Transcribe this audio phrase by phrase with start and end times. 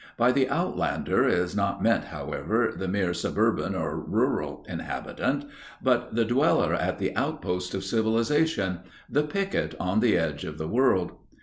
[0.17, 5.45] By the outlander is not meant, however, the mere suburban or rural inhabitant,
[5.79, 10.67] but the dweller at the outpost of civilization, the picket on the edge of the
[10.67, 11.11] world.